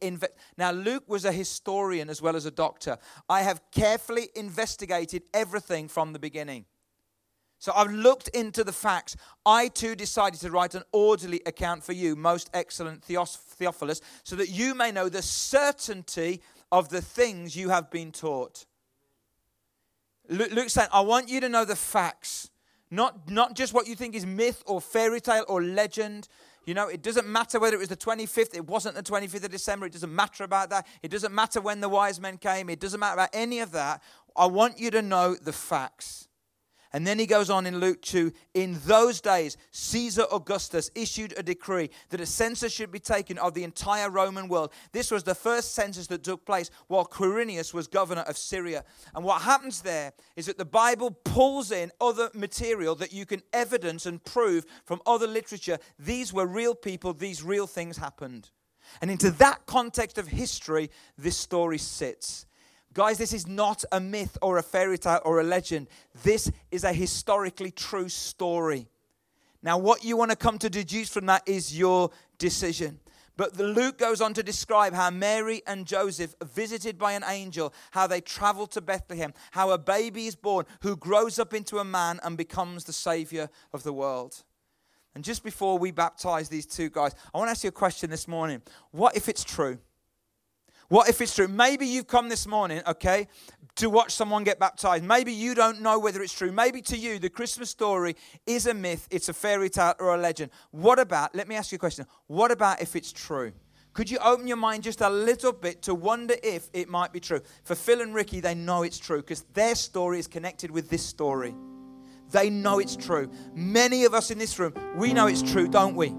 now 0.57 0.71
Luke 0.71 1.05
was 1.07 1.25
a 1.25 1.33
historian 1.33 2.09
as 2.09 2.23
well 2.23 2.37
as 2.37 2.47
a 2.47 2.51
doctor. 2.51 2.99
I 3.29 3.43
have 3.43 3.63
carefully 3.71 4.29
investigated 4.35 5.23
everything 5.33 5.89
from 5.89 6.13
the 6.13 6.19
beginning. 6.19 6.67
So 7.65 7.73
I've 7.75 7.93
looked 7.93 8.29
into 8.29 8.63
the 8.63 8.75
facts. 8.75 9.17
I 9.47 9.69
too 9.69 9.95
decided 9.95 10.39
to 10.41 10.51
write 10.51 10.75
an 10.75 10.83
orderly 10.93 11.41
account 11.47 11.83
for 11.83 11.95
you, 11.95 12.15
most 12.15 12.51
excellent 12.53 13.03
Theophilus, 13.03 14.03
so 14.23 14.37
that 14.37 14.51
you 14.51 14.75
may 14.75 14.93
know 14.93 15.09
the 15.09 15.23
certainty 15.23 16.43
of 16.71 16.91
the 16.91 17.01
things 17.01 17.57
you 17.57 17.71
have 17.71 17.91
been 17.91 18.13
taught. 18.13 18.67
Luke 20.29 20.69
saying, 20.69 20.89
I 20.93 21.01
want 21.01 21.31
you 21.31 21.41
to 21.41 21.49
know 21.49 21.65
the 21.65 21.75
facts, 21.75 22.51
not, 22.91 23.31
not 23.31 23.57
just 23.57 23.73
what 23.73 23.89
you 23.89 23.95
think 23.95 24.15
is 24.15 24.27
myth 24.27 24.63
or 24.67 24.79
fairy 24.79 25.23
tale 25.23 25.47
or 25.49 25.63
legend. 25.63 26.29
You 26.67 26.75
know, 26.75 26.89
it 26.89 27.01
doesn't 27.01 27.27
matter 27.27 27.59
whether 27.59 27.77
it 27.77 27.81
was 27.81 27.89
the 27.89 27.97
25th, 27.97 28.55
it 28.55 28.67
wasn't 28.67 28.95
the 28.95 29.03
25th 29.03 29.45
of 29.45 29.51
December, 29.51 29.87
it 29.87 29.93
doesn't 29.93 30.15
matter 30.15 30.45
about 30.45 30.69
that. 30.69 30.87
It 31.03 31.11
doesn't 31.11 31.35
matter 31.35 31.63
when 31.63 31.81
the 31.81 31.89
wise 31.89 32.21
men 32.21 32.37
came, 32.37 32.69
it 32.69 32.79
doesn't 32.79 33.01
matter 33.01 33.15
about 33.15 33.31
any 33.33 33.61
of 33.61 33.73
that. 33.73 34.03
I 34.37 34.45
want 34.45 34.79
you 34.79 34.91
to 34.91 35.01
know 35.01 35.35
the 35.35 35.55
facts. 35.55 36.29
And 36.95 37.05
then 37.05 37.19
he 37.19 37.27
goes 37.27 37.51
on 37.51 37.67
in 37.67 37.81
Luke 37.81 38.01
2 38.03 38.33
In 38.55 38.79
those 38.87 39.21
days, 39.21 39.57
Caesar 39.73 40.27
Augustus 40.33 40.93
issued 40.95 41.35
a 41.37 41.43
decree 41.43 41.91
that 42.11 42.21
a 42.21 42.27
census 42.27 42.73
should 42.73 42.93
be 42.93 43.01
taken 43.01 43.37
of 43.37 43.53
the 43.53 43.65
entire 43.65 44.09
Roman 44.09 44.47
world. 44.47 44.73
This 44.93 45.11
was 45.11 45.25
the 45.25 45.35
first 45.35 45.75
census 45.75 46.07
that 46.07 46.23
took 46.23 46.47
place 46.47 46.71
while 46.87 47.05
Quirinius 47.05 47.75
was 47.75 47.89
governor 47.89 48.23
of 48.23 48.39
Syria. 48.39 48.85
And 49.13 49.25
what 49.25 49.43
happens 49.43 49.83
there 49.83 50.13
is 50.37 50.47
that 50.47 50.57
the 50.57 50.65
Bible 50.65 51.11
pulls 51.11 51.73
in 51.73 51.91
other 52.01 52.31
material 52.33 52.95
that 52.95 53.13
you 53.13 53.27
can 53.27 53.43
evidence 53.53 54.07
and 54.07 54.23
prove 54.23 54.65
from 54.85 55.03
other 55.05 55.27
literature. 55.27 55.79
These 55.99 56.33
were 56.33 56.47
real 56.47 56.77
people, 56.77 57.13
these 57.13 57.43
real 57.43 57.67
things 57.67 57.97
happened. 57.97 58.51
And 59.03 59.11
into 59.11 59.33
that 59.33 59.67
context 59.67 60.17
of 60.17 60.29
history, 60.29 60.93
this 61.19 61.37
story 61.37 61.79
sits. 61.79 62.47
Guys, 62.95 63.19
this 63.19 63.33
is 63.33 63.49
not 63.49 63.85
a 63.91 63.99
myth 63.99 64.39
or 64.41 64.57
a 64.57 64.63
fairy 64.63 64.97
tale 64.97 65.21
or 65.25 65.41
a 65.41 65.45
legend. 65.45 65.89
This 66.23 66.51
is 66.71 66.85
a 66.85 66.93
historically 66.93 67.73
true 67.73 68.09
story. 68.09 68.87
Now, 69.65 69.79
what 69.79 70.05
you 70.05 70.17
want 70.17 70.31
to 70.31 70.37
come 70.37 70.59
to 70.59 70.71
deduce 70.71 71.09
from 71.09 71.27
that 71.27 71.43
is 71.45 71.77
your 71.77 72.11
decision. 72.39 73.01
But 73.37 73.55
the 73.55 73.65
Luke 73.65 73.99
goes 73.99 74.21
on 74.21 74.33
to 74.35 74.45
describe 74.45 74.95
how 74.95 75.11
Mary 75.11 75.61
and 75.67 75.87
Joseph, 75.87 76.37
visited 76.45 76.97
by 76.97 77.13
an 77.13 77.25
angel, 77.27 77.75
how 77.91 78.07
they 78.07 78.21
travel 78.21 78.69
to 78.69 78.81
Bethlehem, 78.81 79.35
how 79.51 79.71
a 79.71 79.79
baby 79.79 80.29
is 80.29 80.37
born 80.37 80.65
who 80.83 80.97
grows 80.97 81.41
up 81.41 81.53
into 81.53 81.79
a 81.79 81.85
man 81.85 82.21
and 82.23 82.37
becomes 82.37 82.85
the 82.85 82.93
savior 82.93 83.51
of 83.73 83.83
the 83.83 83.93
world. 83.93 84.45
And 85.17 85.25
just 85.25 85.43
before 85.43 85.79
we 85.79 85.91
baptize 85.91 86.49
these 86.49 86.67
two 86.67 86.91
guys, 86.91 87.13
I 87.35 87.39
want 87.39 87.49
to 87.49 87.53
ask 87.53 87.65
you 87.65 87.69
a 87.69 87.73
question 87.73 88.09
this 88.09 88.29
morning. 88.29 88.63
What 88.93 89.17
if 89.17 89.29
it's 89.29 89.43
true? 89.43 89.79
What 90.89 91.09
if 91.09 91.21
it's 91.21 91.35
true? 91.35 91.49
Maybe 91.49 91.87
you've 91.87 92.07
come 92.07 92.29
this 92.29 92.47
morning, 92.47 92.83
okay, 92.87 93.29
to 93.77 93.89
watch 93.91 94.13
someone 94.13 94.45
get 94.45 94.59
baptized. 94.59 95.05
Maybe 95.05 95.33
you 95.33 95.55
don't 95.55 95.81
know 95.81 95.99
whether 95.99 96.23
it's 96.23 96.33
true. 96.33 96.53
Maybe 96.53 96.83
to 96.83 96.97
you, 96.97 97.19
the 97.19 97.31
Christmas 97.31 97.71
story 97.71 98.17
is 98.47 98.67
a 98.67 98.75
myth, 98.75 99.09
it's 99.11 99.29
a 99.29 99.33
fairy 99.33 99.71
tale 99.71 99.95
or 99.99 100.15
a 100.15 100.19
legend. 100.19 100.51
What 100.71 100.99
about, 100.99 101.35
let 101.35 101.49
me 101.49 101.57
ask 101.57 101.73
you 101.73 101.77
a 101.77 101.79
question. 101.79 102.07
What 102.27 102.51
about 102.51 102.83
if 102.83 102.95
it's 102.97 103.13
true? 103.13 103.53
Could 103.95 104.11
you 104.11 104.19
open 104.19 104.47
your 104.49 104.57
mind 104.57 104.83
just 104.83 105.01
a 105.01 105.09
little 105.09 105.53
bit 105.53 105.83
to 105.83 105.95
wonder 105.95 106.35
if 106.43 106.69
it 106.73 106.89
might 106.89 107.13
be 107.13 107.21
true? 107.21 107.41
For 107.63 107.75
Phil 107.75 108.01
and 108.01 108.15
Ricky, 108.15 108.41
they 108.41 108.55
know 108.55 108.83
it's 108.83 108.99
true 108.99 109.19
because 109.19 109.43
their 109.55 109.77
story 109.77 110.19
is 110.19 110.27
connected 110.27 110.71
with 110.71 110.91
this 110.91 111.05
story. 111.05 111.55
They 112.31 112.51
know 112.51 112.81
it's 112.81 112.97
true. 112.97 113.31
Many 113.55 114.05
of 114.05 114.13
us 114.13 114.33
in 114.33 114.39
this 114.39 114.59
room, 114.59 114.75
we 114.97 115.13
know 115.13 115.29
it's 115.29 115.43
true, 115.43 115.69
don't 115.69 115.95
we? 115.95 116.13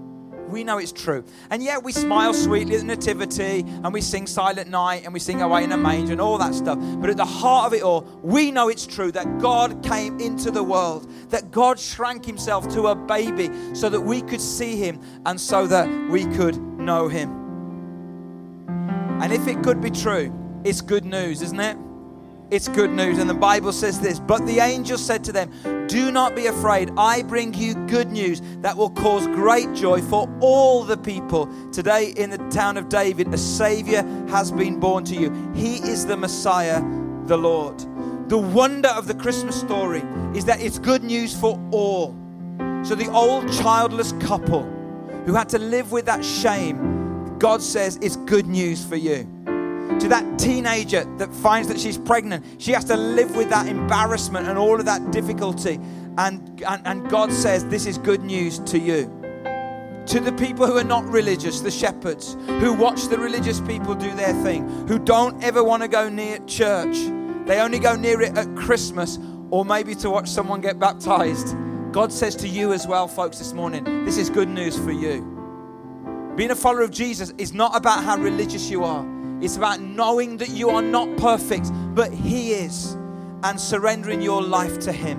We 0.48 0.64
know 0.64 0.78
it's 0.78 0.92
true. 0.92 1.24
And 1.50 1.62
yet 1.62 1.82
we 1.82 1.92
smile 1.92 2.32
sweetly 2.34 2.74
at 2.76 2.80
the 2.80 2.86
Nativity 2.86 3.60
and 3.66 3.92
we 3.92 4.00
sing 4.00 4.26
Silent 4.26 4.70
Night 4.70 5.04
and 5.04 5.12
we 5.12 5.20
sing 5.20 5.42
Away 5.42 5.64
in 5.64 5.72
a 5.72 5.76
Manger 5.76 6.12
and 6.12 6.20
all 6.20 6.38
that 6.38 6.54
stuff. 6.54 6.78
But 6.98 7.10
at 7.10 7.16
the 7.16 7.24
heart 7.24 7.66
of 7.66 7.74
it 7.74 7.82
all, 7.82 8.02
we 8.22 8.50
know 8.50 8.68
it's 8.68 8.86
true 8.86 9.12
that 9.12 9.38
God 9.38 9.82
came 9.82 10.18
into 10.20 10.50
the 10.50 10.62
world, 10.62 11.10
that 11.30 11.50
God 11.50 11.78
shrank 11.78 12.24
himself 12.24 12.68
to 12.74 12.88
a 12.88 12.94
baby 12.94 13.50
so 13.74 13.88
that 13.88 14.00
we 14.00 14.22
could 14.22 14.40
see 14.40 14.76
him 14.76 15.00
and 15.24 15.40
so 15.40 15.66
that 15.66 15.88
we 16.10 16.24
could 16.36 16.56
know 16.56 17.08
him. 17.08 17.30
And 19.20 19.32
if 19.32 19.46
it 19.48 19.62
could 19.62 19.80
be 19.80 19.90
true, 19.90 20.32
it's 20.64 20.80
good 20.80 21.04
news, 21.04 21.42
isn't 21.42 21.60
it? 21.60 21.76
It's 22.48 22.68
good 22.68 22.92
news. 22.92 23.18
And 23.18 23.28
the 23.28 23.34
Bible 23.34 23.72
says 23.72 23.98
this 24.00 24.20
But 24.20 24.46
the 24.46 24.60
angel 24.60 24.98
said 24.98 25.24
to 25.24 25.32
them, 25.32 25.50
Do 25.88 26.12
not 26.12 26.36
be 26.36 26.46
afraid. 26.46 26.92
I 26.96 27.22
bring 27.22 27.52
you 27.54 27.74
good 27.86 28.12
news 28.12 28.40
that 28.60 28.76
will 28.76 28.90
cause 28.90 29.26
great 29.26 29.72
joy 29.74 30.00
for 30.00 30.28
all 30.40 30.84
the 30.84 30.96
people. 30.96 31.48
Today, 31.72 32.12
in 32.16 32.30
the 32.30 32.38
town 32.50 32.76
of 32.76 32.88
David, 32.88 33.34
a 33.34 33.38
Savior 33.38 34.02
has 34.28 34.52
been 34.52 34.78
born 34.78 35.04
to 35.06 35.16
you. 35.16 35.32
He 35.54 35.76
is 35.78 36.06
the 36.06 36.16
Messiah, 36.16 36.80
the 37.24 37.36
Lord. 37.36 37.80
The 38.28 38.38
wonder 38.38 38.90
of 38.90 39.08
the 39.08 39.14
Christmas 39.14 39.58
story 39.58 40.02
is 40.34 40.44
that 40.44 40.60
it's 40.60 40.78
good 40.78 41.02
news 41.02 41.38
for 41.38 41.60
all. 41.72 42.16
So, 42.84 42.94
the 42.94 43.10
old 43.12 43.52
childless 43.54 44.12
couple 44.20 44.62
who 45.24 45.34
had 45.34 45.48
to 45.48 45.58
live 45.58 45.90
with 45.90 46.06
that 46.06 46.24
shame, 46.24 47.38
God 47.38 47.60
says 47.60 47.98
it's 48.00 48.14
good 48.14 48.46
news 48.46 48.84
for 48.84 48.94
you 48.94 49.35
to 50.00 50.08
that 50.08 50.38
teenager 50.38 51.04
that 51.16 51.32
finds 51.34 51.68
that 51.68 51.78
she's 51.78 51.98
pregnant. 51.98 52.44
She 52.58 52.72
has 52.72 52.84
to 52.86 52.96
live 52.96 53.36
with 53.36 53.50
that 53.50 53.66
embarrassment 53.66 54.46
and 54.46 54.58
all 54.58 54.78
of 54.78 54.84
that 54.86 55.10
difficulty. 55.10 55.80
And, 56.18 56.62
and, 56.66 56.86
and 56.86 57.08
God 57.08 57.32
says, 57.32 57.64
This 57.66 57.86
is 57.86 57.98
good 57.98 58.22
news 58.22 58.58
to 58.60 58.78
you. 58.78 59.12
To 60.06 60.20
the 60.20 60.32
people 60.32 60.66
who 60.66 60.78
are 60.78 60.84
not 60.84 61.04
religious, 61.06 61.60
the 61.60 61.70
shepherds, 61.70 62.36
who 62.46 62.72
watch 62.72 63.08
the 63.08 63.18
religious 63.18 63.60
people 63.60 63.94
do 63.94 64.12
their 64.14 64.34
thing, 64.42 64.68
who 64.86 64.98
don't 64.98 65.42
ever 65.42 65.64
want 65.64 65.82
to 65.82 65.88
go 65.88 66.08
near 66.08 66.38
church, 66.46 66.96
they 67.46 67.60
only 67.60 67.78
go 67.78 67.96
near 67.96 68.20
it 68.20 68.36
at 68.36 68.54
Christmas 68.56 69.18
or 69.50 69.64
maybe 69.64 69.94
to 69.96 70.10
watch 70.10 70.28
someone 70.28 70.60
get 70.60 70.78
baptized. 70.78 71.56
God 71.92 72.12
says 72.12 72.36
to 72.36 72.48
you 72.48 72.72
as 72.72 72.86
well, 72.86 73.08
folks, 73.08 73.38
this 73.38 73.52
morning, 73.52 74.04
this 74.04 74.18
is 74.18 74.30
good 74.30 74.48
news 74.48 74.78
for 74.78 74.92
you. 74.92 75.32
Being 76.36 76.50
a 76.50 76.56
follower 76.56 76.82
of 76.82 76.90
Jesus 76.90 77.32
is 77.38 77.54
not 77.54 77.74
about 77.74 78.04
how 78.04 78.18
religious 78.18 78.68
you 78.68 78.84
are, 78.84 79.02
it's 79.40 79.56
about 79.56 79.80
knowing 79.80 80.36
that 80.38 80.50
you 80.50 80.70
are 80.70 80.82
not 80.82 81.16
perfect, 81.16 81.70
but 81.94 82.12
He 82.12 82.52
is, 82.52 82.96
and 83.42 83.60
surrendering 83.60 84.22
your 84.22 84.42
life 84.42 84.78
to 84.80 84.92
Him. 84.92 85.18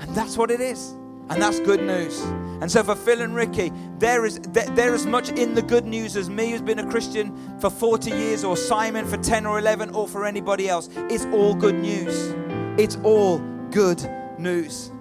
And 0.00 0.14
that's 0.14 0.36
what 0.36 0.50
it 0.50 0.60
is. 0.60 0.94
And 1.28 1.42
that's 1.42 1.58
good 1.60 1.80
news. 1.80 2.20
And 2.60 2.70
so 2.70 2.84
for 2.84 2.94
Phil 2.94 3.20
and 3.20 3.34
Ricky, 3.34 3.72
there 3.98 4.24
is 4.24 4.38
there 4.40 4.94
as 4.94 5.06
much 5.06 5.30
in 5.30 5.54
the 5.54 5.62
good 5.62 5.84
news 5.84 6.16
as 6.16 6.30
me 6.30 6.50
who's 6.50 6.62
been 6.62 6.78
a 6.78 6.88
Christian 6.88 7.58
for 7.58 7.68
40 7.68 8.10
years, 8.10 8.44
or 8.44 8.56
Simon 8.56 9.06
for 9.06 9.16
10 9.16 9.44
or 9.44 9.58
11, 9.58 9.90
or 9.90 10.06
for 10.06 10.24
anybody 10.24 10.68
else. 10.68 10.88
It's 11.10 11.26
all 11.26 11.54
good 11.54 11.74
news. 11.74 12.34
It's 12.78 12.96
all 13.02 13.38
good 13.70 14.08
news. 14.38 14.92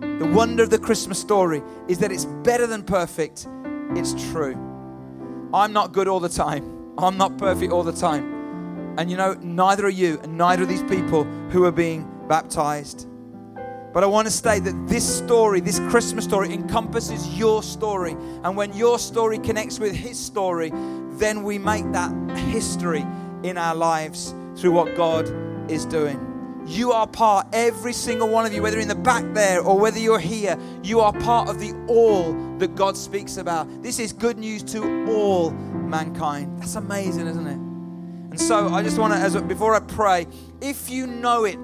The 0.00 0.30
wonder 0.34 0.62
of 0.62 0.70
the 0.70 0.78
Christmas 0.78 1.18
story 1.18 1.62
is 1.88 1.98
that 1.98 2.12
it's 2.12 2.26
better 2.26 2.66
than 2.66 2.82
perfect, 2.82 3.46
it's 3.96 4.12
true. 4.30 4.54
I'm 5.54 5.72
not 5.72 5.92
good 5.92 6.08
all 6.08 6.20
the 6.20 6.28
time, 6.28 6.79
I'm 6.98 7.16
not 7.16 7.38
perfect 7.38 7.72
all 7.72 7.82
the 7.82 7.92
time. 7.92 8.94
And 8.98 9.10
you 9.10 9.16
know, 9.16 9.34
neither 9.40 9.86
are 9.86 9.88
you, 9.88 10.20
and 10.22 10.36
neither 10.36 10.64
are 10.64 10.66
these 10.66 10.82
people 10.82 11.24
who 11.50 11.64
are 11.64 11.72
being 11.72 12.08
baptized. 12.28 13.08
But 13.92 14.04
I 14.04 14.06
want 14.06 14.26
to 14.26 14.32
state 14.32 14.64
that 14.64 14.86
this 14.86 15.18
story, 15.18 15.60
this 15.60 15.80
Christmas 15.90 16.24
story, 16.24 16.52
encompasses 16.52 17.38
your 17.38 17.62
story. 17.62 18.12
And 18.44 18.56
when 18.56 18.72
your 18.72 18.98
story 18.98 19.38
connects 19.38 19.80
with 19.80 19.94
His 19.94 20.18
story, 20.18 20.70
then 21.18 21.42
we 21.42 21.58
make 21.58 21.90
that 21.92 22.12
history 22.36 23.04
in 23.42 23.58
our 23.58 23.74
lives 23.74 24.34
through 24.56 24.72
what 24.72 24.94
God 24.96 25.28
is 25.70 25.84
doing. 25.86 26.29
You 26.70 26.92
are 26.92 27.08
part, 27.08 27.48
every 27.52 27.92
single 27.92 28.28
one 28.28 28.46
of 28.46 28.52
you, 28.52 28.62
whether 28.62 28.78
in 28.78 28.86
the 28.86 28.94
back 28.94 29.24
there 29.34 29.60
or 29.60 29.76
whether 29.76 29.98
you're 29.98 30.20
here, 30.20 30.56
you 30.84 31.00
are 31.00 31.12
part 31.12 31.48
of 31.48 31.58
the 31.58 31.74
all 31.88 32.32
that 32.58 32.76
God 32.76 32.96
speaks 32.96 33.38
about. 33.38 33.82
This 33.82 33.98
is 33.98 34.12
good 34.12 34.38
news 34.38 34.62
to 34.74 34.80
all 35.10 35.50
mankind. 35.50 36.62
That's 36.62 36.76
amazing, 36.76 37.26
isn't 37.26 37.44
it? 37.44 37.56
And 37.56 38.40
so 38.40 38.68
I 38.68 38.84
just 38.84 39.00
want 39.00 39.12
to, 39.12 39.18
as 39.18 39.34
before 39.42 39.74
I 39.74 39.80
pray, 39.80 40.28
if 40.60 40.88
you 40.88 41.08
know 41.08 41.42
it, 41.42 41.58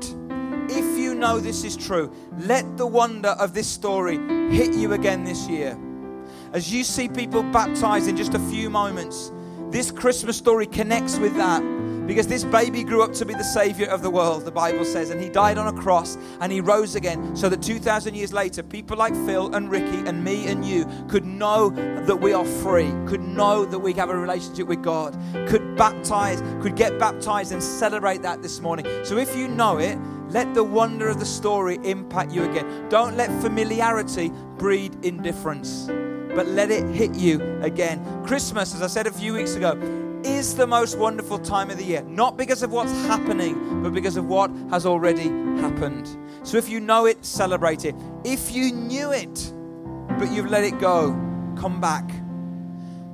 if 0.69 0.99
you 0.99 1.15
know 1.15 1.39
this 1.39 1.63
is 1.63 1.77
true, 1.77 2.13
let 2.39 2.77
the 2.77 2.87
wonder 2.89 3.29
of 3.29 3.55
this 3.55 3.69
story 3.69 4.17
hit 4.53 4.75
you 4.75 4.93
again 4.93 5.23
this 5.23 5.49
year. 5.49 5.79
As 6.53 6.73
you 6.73 6.83
see 6.83 7.09
people 7.09 7.45
baptized 7.45 8.09
in 8.09 8.17
just 8.17 8.35
a 8.35 8.41
few 8.51 8.69
moments, 8.69 9.31
this 9.71 9.93
Christmas 9.93 10.37
story 10.37 10.67
connects 10.67 11.17
with 11.17 11.37
that 11.37 11.63
because 12.07 12.27
this 12.27 12.45
baby 12.45 12.85
grew 12.85 13.03
up 13.03 13.13
to 13.15 13.25
be 13.25 13.35
the 13.35 13.45
savior 13.45 13.87
of 13.87 14.03
the 14.03 14.11
world, 14.11 14.45
the 14.45 14.51
Bible 14.51 14.85
says, 14.85 15.11
and 15.11 15.21
he 15.21 15.29
died 15.29 15.59
on 15.59 15.67
a 15.67 15.81
cross 15.81 16.17
and 16.41 16.53
he 16.53 16.61
rose 16.61 16.95
again 16.95 17.37
so 17.37 17.49
that 17.49 17.63
2,000 17.63 18.15
years 18.15 18.33
later, 18.33 18.63
people 18.63 18.97
like 18.97 19.15
Phil 19.27 19.55
and 19.55 19.71
Ricky 19.71 19.99
and 20.09 20.23
me 20.23 20.47
and 20.47 20.65
you 20.65 20.87
could 21.09 21.25
know 21.25 21.71
that 21.71 22.17
we 22.17 22.33
are 22.33 22.45
free, 22.45 22.91
could 23.07 23.21
know 23.21 23.65
that 23.65 23.79
we 23.79 23.93
have 23.95 24.11
a 24.11 24.17
relationship 24.17 24.67
with 24.67 24.83
God, 24.83 25.17
could 25.49 25.77
baptize, 25.77 26.41
could 26.63 26.77
get 26.77 26.99
baptized 26.99 27.53
and 27.53 27.63
celebrate 27.63 28.23
that 28.23 28.43
this 28.43 28.61
morning. 28.61 28.87
So 29.05 29.19
if 29.19 29.37
you 29.37 29.49
know 29.49 29.79
it, 29.79 29.99
let 30.29 30.55
the 30.55 30.65
wonder 30.65 31.09
of 31.09 31.21
the 31.21 31.27
story 31.27 31.79
impact 31.85 32.33
you 32.33 32.45
again. 32.45 32.89
Don't 32.89 33.17
let 33.17 33.31
familiarity 33.41 34.31
breed 34.59 34.97
indifference, 35.05 35.87
but 36.35 36.47
let 36.49 36.71
it 36.71 36.85
hit 36.89 37.15
you 37.15 37.61
again. 37.63 38.05
Christmas, 38.27 38.75
as 38.75 38.83
I 38.83 38.89
said 38.89 39.07
a 39.07 39.13
few 39.13 39.35
weeks 39.35 39.55
ago, 39.55 39.75
is 40.27 40.57
the 40.57 40.67
most 40.67 40.99
wonderful 40.99 41.39
time 41.39 41.71
of 41.71 41.79
the 41.79 41.85
year. 41.85 42.03
Not 42.03 42.37
because 42.37 42.63
of 42.63 42.73
what's 42.73 42.91
happening, 43.07 43.83
but 43.83 43.95
because 43.95 44.17
of 44.17 44.27
what 44.27 44.51
has 44.71 44.85
already 44.85 45.29
happened. 45.61 46.09
So 46.43 46.57
if 46.59 46.69
you 46.69 46.81
know 46.81 47.07
it, 47.07 47.25
celebrate 47.25 47.85
it. 47.85 47.95
If 48.25 48.53
you 48.53 48.73
knew 48.73 49.13
it, 49.13 49.53
but 50.19 50.31
you've 50.31 50.51
let 50.51 50.65
it 50.65 50.79
go, 50.81 51.13
come 51.57 51.81
back. 51.81 52.11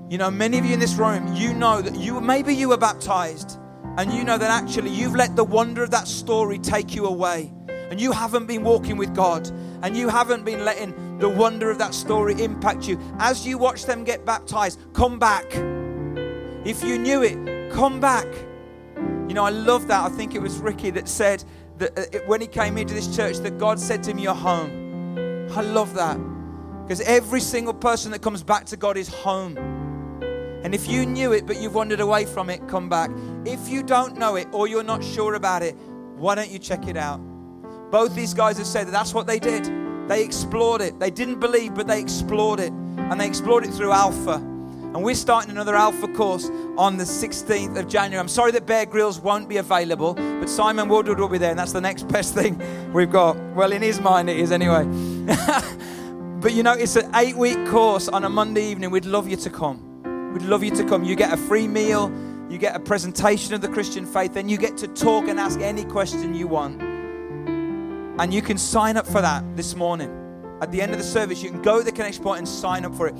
You 0.08 0.18
know, 0.18 0.30
many 0.30 0.58
of 0.58 0.64
you 0.64 0.74
in 0.74 0.80
this 0.80 0.94
room, 0.94 1.34
you 1.34 1.52
know 1.52 1.82
that 1.82 1.96
you 1.96 2.20
maybe 2.20 2.54
you 2.54 2.70
were 2.70 2.76
baptized 2.78 3.58
and 3.98 4.12
you 4.12 4.24
know 4.24 4.38
that 4.38 4.50
actually 4.50 4.90
you've 4.90 5.14
let 5.14 5.36
the 5.36 5.44
wonder 5.44 5.82
of 5.82 5.90
that 5.90 6.08
story 6.08 6.58
take 6.58 6.94
you 6.94 7.06
away 7.06 7.52
and 7.90 8.00
you 8.00 8.10
haven't 8.10 8.46
been 8.46 8.62
walking 8.62 8.96
with 8.96 9.14
God 9.14 9.50
and 9.82 9.96
you 9.96 10.08
haven't 10.08 10.44
been 10.44 10.64
letting 10.64 11.18
the 11.18 11.28
wonder 11.28 11.70
of 11.70 11.78
that 11.78 11.92
story 11.94 12.42
impact 12.42 12.88
you. 12.88 12.98
As 13.18 13.46
you 13.46 13.58
watch 13.58 13.84
them 13.84 14.02
get 14.02 14.24
baptized, 14.24 14.80
come 14.94 15.18
back. 15.18 15.44
If 16.64 16.84
you 16.84 16.98
knew 16.98 17.22
it, 17.22 17.72
come 17.72 18.00
back. 18.00 18.26
You 19.28 19.34
know, 19.34 19.44
I 19.44 19.50
love 19.50 19.88
that. 19.88 20.04
I 20.04 20.08
think 20.14 20.34
it 20.34 20.40
was 20.40 20.58
Ricky 20.58 20.90
that 20.90 21.08
said 21.08 21.42
that 21.78 21.98
uh, 21.98 22.18
when 22.26 22.40
he 22.40 22.46
came 22.46 22.78
into 22.78 22.94
this 22.94 23.14
church, 23.14 23.38
that 23.38 23.58
God 23.58 23.80
said 23.80 24.02
to 24.04 24.10
him, 24.10 24.18
You're 24.18 24.34
home. 24.34 25.48
I 25.52 25.60
love 25.62 25.94
that. 25.94 26.18
Because 26.82 27.00
every 27.00 27.40
single 27.40 27.74
person 27.74 28.12
that 28.12 28.22
comes 28.22 28.42
back 28.42 28.66
to 28.66 28.76
God 28.76 28.96
is 28.96 29.08
home. 29.08 29.56
And 30.62 30.74
if 30.74 30.88
you 30.88 31.04
knew 31.04 31.32
it 31.32 31.46
but 31.46 31.60
you've 31.60 31.74
wandered 31.74 32.00
away 32.00 32.24
from 32.24 32.48
it, 32.48 32.68
come 32.68 32.88
back. 32.88 33.10
If 33.44 33.68
you 33.68 33.82
don't 33.82 34.16
know 34.16 34.36
it 34.36 34.46
or 34.52 34.68
you're 34.68 34.84
not 34.84 35.02
sure 35.02 35.34
about 35.34 35.62
it, 35.62 35.74
why 36.16 36.36
don't 36.36 36.50
you 36.50 36.58
check 36.58 36.86
it 36.86 36.96
out? 36.96 37.18
Both 37.90 38.14
these 38.14 38.34
guys 38.34 38.58
have 38.58 38.66
said 38.66 38.86
that 38.86 38.92
that's 38.92 39.12
what 39.12 39.26
they 39.26 39.38
did. 39.38 39.64
They 40.08 40.22
explored 40.22 40.80
it. 40.80 41.00
They 41.00 41.10
didn't 41.10 41.40
believe, 41.40 41.74
but 41.74 41.86
they 41.86 42.00
explored 42.00 42.60
it. 42.60 42.72
And 42.72 43.20
they 43.20 43.26
explored 43.26 43.64
it 43.64 43.72
through 43.72 43.92
Alpha. 43.92 44.51
And 44.94 45.02
we're 45.02 45.14
starting 45.14 45.50
another 45.50 45.74
Alpha 45.74 46.06
course 46.06 46.50
on 46.76 46.98
the 46.98 47.04
16th 47.04 47.78
of 47.78 47.88
January. 47.88 48.20
I'm 48.20 48.28
sorry 48.28 48.52
that 48.52 48.66
Bear 48.66 48.84
Grylls 48.84 49.18
won't 49.18 49.48
be 49.48 49.56
available, 49.56 50.12
but 50.12 50.50
Simon 50.50 50.86
Woodward 50.86 51.18
will 51.18 51.30
be 51.30 51.38
there, 51.38 51.48
and 51.48 51.58
that's 51.58 51.72
the 51.72 51.80
next 51.80 52.08
best 52.08 52.34
thing 52.34 52.60
we've 52.92 53.10
got. 53.10 53.38
Well, 53.54 53.72
in 53.72 53.80
his 53.80 54.00
mind, 54.00 54.28
it 54.28 54.36
is 54.36 54.52
anyway. 54.52 54.84
but 56.40 56.52
you 56.52 56.62
know, 56.62 56.74
it's 56.74 56.96
an 56.96 57.10
eight 57.14 57.36
week 57.36 57.66
course 57.68 58.08
on 58.08 58.24
a 58.24 58.28
Monday 58.28 58.70
evening. 58.70 58.90
We'd 58.90 59.06
love 59.06 59.26
you 59.28 59.36
to 59.38 59.48
come. 59.48 60.32
We'd 60.34 60.42
love 60.42 60.62
you 60.62 60.70
to 60.72 60.84
come. 60.84 61.04
You 61.04 61.16
get 61.16 61.32
a 61.32 61.38
free 61.38 61.66
meal, 61.66 62.12
you 62.50 62.58
get 62.58 62.76
a 62.76 62.80
presentation 62.80 63.54
of 63.54 63.62
the 63.62 63.68
Christian 63.68 64.04
faith, 64.04 64.34
then 64.34 64.50
you 64.50 64.58
get 64.58 64.76
to 64.76 64.88
talk 64.88 65.26
and 65.26 65.40
ask 65.40 65.58
any 65.60 65.84
question 65.84 66.34
you 66.34 66.48
want. 66.48 66.82
And 66.82 68.34
you 68.34 68.42
can 68.42 68.58
sign 68.58 68.98
up 68.98 69.06
for 69.06 69.22
that 69.22 69.56
this 69.56 69.74
morning. 69.74 70.18
At 70.60 70.70
the 70.70 70.82
end 70.82 70.92
of 70.92 70.98
the 70.98 71.04
service, 71.04 71.42
you 71.42 71.48
can 71.48 71.62
go 71.62 71.78
to 71.78 71.84
the 71.84 71.92
connection 71.92 72.22
point 72.22 72.38
and 72.38 72.48
sign 72.48 72.84
up 72.84 72.94
for 72.94 73.08
it. 73.08 73.14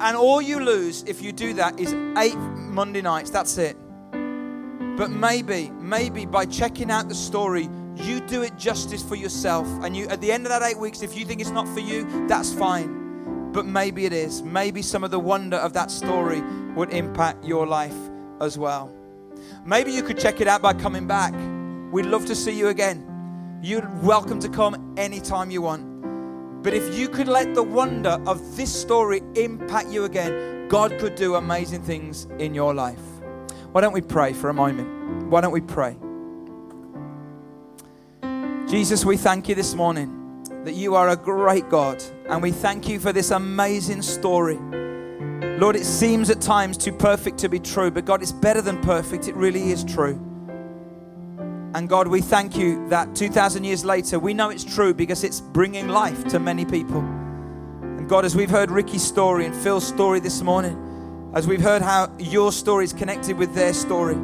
And 0.00 0.16
all 0.16 0.42
you 0.42 0.60
lose 0.60 1.02
if 1.04 1.22
you 1.22 1.32
do 1.32 1.54
that 1.54 1.80
is 1.80 1.94
eight 2.18 2.36
Monday 2.36 3.02
nights. 3.02 3.30
That's 3.30 3.56
it. 3.58 3.76
But 4.96 5.10
maybe, 5.10 5.70
maybe 5.80 6.26
by 6.26 6.46
checking 6.46 6.90
out 6.90 7.08
the 7.08 7.14
story, 7.14 7.68
you 7.96 8.20
do 8.20 8.42
it 8.42 8.56
justice 8.56 9.02
for 9.02 9.14
yourself. 9.14 9.66
And 9.82 9.96
you, 9.96 10.06
at 10.08 10.20
the 10.20 10.32
end 10.32 10.44
of 10.46 10.50
that 10.50 10.62
eight 10.62 10.78
weeks, 10.78 11.02
if 11.02 11.16
you 11.16 11.24
think 11.24 11.40
it's 11.40 11.50
not 11.50 11.68
for 11.68 11.80
you, 11.80 12.26
that's 12.28 12.52
fine 12.52 13.06
but 13.56 13.64
maybe 13.64 14.04
it 14.04 14.12
is. 14.12 14.42
Maybe 14.42 14.82
some 14.82 15.02
of 15.02 15.10
the 15.10 15.18
wonder 15.18 15.56
of 15.56 15.72
that 15.72 15.90
story 15.90 16.42
would 16.74 16.90
impact 16.90 17.42
your 17.42 17.66
life 17.66 17.96
as 18.38 18.58
well. 18.58 18.94
Maybe 19.64 19.92
you 19.92 20.02
could 20.02 20.18
check 20.18 20.42
it 20.42 20.46
out 20.46 20.60
by 20.60 20.74
coming 20.74 21.06
back. 21.06 21.32
We'd 21.90 22.04
love 22.04 22.26
to 22.26 22.34
see 22.34 22.52
you 22.52 22.68
again. 22.68 23.58
You're 23.62 23.88
welcome 24.02 24.40
to 24.40 24.50
come 24.50 24.92
anytime 24.98 25.50
you 25.50 25.62
want. 25.62 25.95
But 26.66 26.74
if 26.74 26.98
you 26.98 27.08
could 27.08 27.28
let 27.28 27.54
the 27.54 27.62
wonder 27.62 28.20
of 28.26 28.56
this 28.56 28.74
story 28.74 29.22
impact 29.36 29.88
you 29.88 30.02
again, 30.02 30.66
God 30.66 30.98
could 30.98 31.14
do 31.14 31.36
amazing 31.36 31.84
things 31.84 32.26
in 32.40 32.54
your 32.54 32.74
life. 32.74 32.98
Why 33.70 33.82
don't 33.82 33.92
we 33.92 34.00
pray 34.00 34.32
for 34.32 34.50
a 34.50 34.52
moment? 34.52 35.30
Why 35.30 35.42
don't 35.42 35.52
we 35.52 35.60
pray? 35.60 35.96
Jesus, 38.68 39.04
we 39.04 39.16
thank 39.16 39.48
you 39.48 39.54
this 39.54 39.76
morning 39.76 40.42
that 40.64 40.74
you 40.74 40.96
are 40.96 41.10
a 41.10 41.16
great 41.16 41.68
God, 41.68 42.02
and 42.28 42.42
we 42.42 42.50
thank 42.50 42.88
you 42.88 42.98
for 42.98 43.12
this 43.12 43.30
amazing 43.30 44.02
story. 44.02 44.58
Lord, 45.60 45.76
it 45.76 45.84
seems 45.84 46.30
at 46.30 46.40
times 46.40 46.76
too 46.76 46.92
perfect 46.92 47.38
to 47.38 47.48
be 47.48 47.60
true, 47.60 47.92
but 47.92 48.06
God, 48.06 48.22
it's 48.22 48.32
better 48.32 48.60
than 48.60 48.80
perfect. 48.82 49.28
It 49.28 49.36
really 49.36 49.70
is 49.70 49.84
true. 49.84 50.20
And 51.76 51.90
God, 51.90 52.08
we 52.08 52.22
thank 52.22 52.56
you 52.56 52.88
that 52.88 53.14
2,000 53.14 53.62
years 53.62 53.84
later, 53.84 54.18
we 54.18 54.32
know 54.32 54.48
it's 54.48 54.64
true 54.64 54.94
because 54.94 55.22
it's 55.22 55.42
bringing 55.42 55.88
life 55.88 56.26
to 56.28 56.38
many 56.40 56.64
people. 56.64 57.00
And 57.00 58.08
God, 58.08 58.24
as 58.24 58.34
we've 58.34 58.48
heard 58.48 58.70
Ricky's 58.70 59.04
story 59.04 59.44
and 59.44 59.54
Phil's 59.54 59.86
story 59.86 60.18
this 60.18 60.40
morning, 60.40 61.30
as 61.34 61.46
we've 61.46 61.60
heard 61.60 61.82
how 61.82 62.10
your 62.18 62.50
story 62.50 62.84
is 62.84 62.94
connected 62.94 63.36
with 63.36 63.54
their 63.54 63.74
story, 63.74 64.14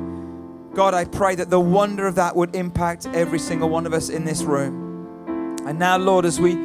God, 0.72 0.94
I 0.94 1.04
pray 1.04 1.34
that 1.34 1.50
the 1.50 1.60
wonder 1.60 2.06
of 2.06 2.14
that 2.14 2.34
would 2.34 2.56
impact 2.56 3.06
every 3.12 3.38
single 3.38 3.68
one 3.68 3.84
of 3.84 3.92
us 3.92 4.08
in 4.08 4.24
this 4.24 4.44
room. 4.44 5.58
And 5.66 5.78
now, 5.78 5.98
Lord, 5.98 6.24
as 6.24 6.40
we 6.40 6.56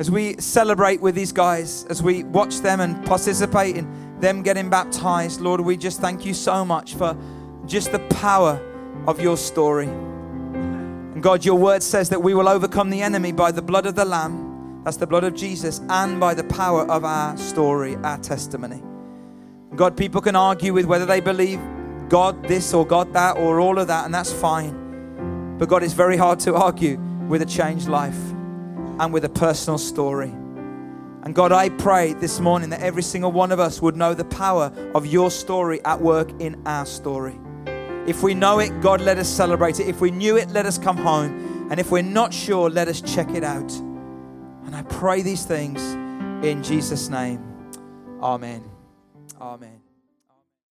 as 0.00 0.10
we 0.10 0.34
celebrate 0.40 1.00
with 1.00 1.14
these 1.14 1.30
guys, 1.30 1.84
as 1.84 2.02
we 2.02 2.24
watch 2.24 2.62
them 2.62 2.80
and 2.80 3.06
participate 3.06 3.76
in 3.76 4.18
them 4.18 4.42
getting 4.42 4.68
baptized, 4.70 5.40
Lord, 5.40 5.60
we 5.60 5.76
just 5.76 6.00
thank 6.00 6.26
you 6.26 6.34
so 6.34 6.64
much 6.64 6.94
for 6.94 7.16
just 7.66 7.92
the 7.92 8.00
power 8.00 8.60
of 9.06 9.20
your 9.20 9.36
story. 9.36 9.86
And 9.86 11.22
God, 11.22 11.44
your 11.44 11.56
word 11.58 11.82
says 11.82 12.08
that 12.10 12.22
we 12.22 12.34
will 12.34 12.48
overcome 12.48 12.90
the 12.90 13.02
enemy 13.02 13.32
by 13.32 13.52
the 13.52 13.62
blood 13.62 13.86
of 13.86 13.94
the 13.94 14.04
Lamb, 14.04 14.82
that's 14.84 14.96
the 14.96 15.06
blood 15.06 15.24
of 15.24 15.34
Jesus, 15.34 15.80
and 15.88 16.18
by 16.18 16.34
the 16.34 16.44
power 16.44 16.90
of 16.90 17.04
our 17.04 17.36
story, 17.36 17.96
our 17.96 18.18
testimony. 18.18 18.82
God, 19.74 19.96
people 19.96 20.20
can 20.20 20.36
argue 20.36 20.72
with 20.72 20.86
whether 20.86 21.06
they 21.06 21.20
believe 21.20 21.60
God 22.08 22.42
this 22.44 22.74
or 22.74 22.86
God 22.86 23.12
that 23.12 23.36
or 23.36 23.60
all 23.60 23.78
of 23.78 23.86
that, 23.88 24.04
and 24.04 24.14
that's 24.14 24.32
fine. 24.32 25.56
But 25.58 25.68
God, 25.68 25.82
it's 25.82 25.94
very 25.94 26.16
hard 26.16 26.40
to 26.40 26.54
argue 26.54 26.98
with 27.28 27.42
a 27.42 27.46
changed 27.46 27.88
life 27.88 28.18
and 28.98 29.12
with 29.12 29.24
a 29.24 29.28
personal 29.28 29.78
story. 29.78 30.30
And 31.22 31.34
God, 31.34 31.52
I 31.52 31.68
pray 31.68 32.14
this 32.14 32.40
morning 32.40 32.70
that 32.70 32.80
every 32.80 33.02
single 33.02 33.30
one 33.30 33.52
of 33.52 33.60
us 33.60 33.82
would 33.82 33.94
know 33.94 34.14
the 34.14 34.24
power 34.24 34.72
of 34.94 35.06
your 35.06 35.30
story 35.30 35.84
at 35.84 36.00
work 36.00 36.30
in 36.40 36.62
our 36.66 36.86
story. 36.86 37.38
If 38.06 38.22
we 38.22 38.34
know 38.34 38.58
it, 38.58 38.80
God, 38.80 39.00
let 39.00 39.18
us 39.18 39.28
celebrate 39.28 39.78
it. 39.78 39.88
If 39.88 40.00
we 40.00 40.10
knew 40.10 40.36
it, 40.36 40.50
let 40.50 40.66
us 40.66 40.78
come 40.78 40.96
home. 40.96 41.68
And 41.70 41.78
if 41.78 41.90
we're 41.90 42.02
not 42.02 42.34
sure, 42.34 42.68
let 42.68 42.88
us 42.88 43.00
check 43.00 43.30
it 43.30 43.44
out. 43.44 43.70
And 43.72 44.74
I 44.74 44.82
pray 44.82 45.22
these 45.22 45.44
things 45.44 45.80
in 46.44 46.62
Jesus' 46.62 47.08
name. 47.08 47.42
Amen. 48.22 48.64
Amen. 49.40 49.79